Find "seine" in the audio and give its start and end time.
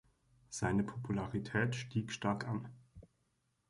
0.49-0.81